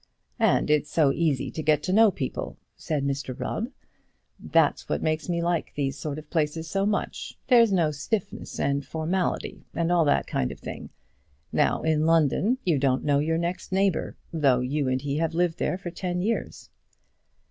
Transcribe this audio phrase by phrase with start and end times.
[0.39, 3.67] "And it's so easy to get to know people," said Mr Rubb.
[4.39, 7.37] "That's what makes me like these sort of places so much.
[7.49, 10.89] There's no stiffness and formality, and all that kind of thing.
[11.53, 15.59] Now in London, you don't know your next neighbour, though you and he have lived
[15.59, 16.71] there for ten years."